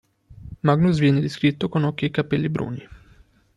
[0.63, 2.87] Magnus viene descritto con occhi e capelli bruni.